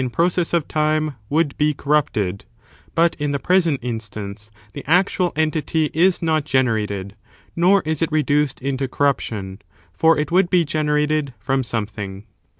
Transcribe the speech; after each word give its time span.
th^ 0.01 0.11
process 0.11 0.51
of 0.51 0.67
time 0.67 1.13
would 1.29 1.55
be 1.59 1.75
corrupted; 1.75 2.43
but 2.95 3.13
in 3.19 3.31
the 3.33 3.37
«nernr 3.37 3.37
than 3.37 3.41
present 3.43 3.79
instance 3.83 4.49
the 4.73 4.83
actual 4.89 5.31
entity 5.35 5.91
is 5.93 6.23
not 6.23 6.43
gene 6.43 6.61
°*P 6.61 6.69
'y* 6.69 6.73
rated, 6.73 7.15
nor 7.55 7.83
is 7.85 8.01
it 8.01 8.11
reduced 8.11 8.59
into 8.63 8.87
corruption, 8.87 9.61
for 9.93 10.17
it 10.17 10.31
would 10.31 10.49
be 10.49 10.65
generated 10.65 11.35
from 11.37 11.63
something. 11.63 12.25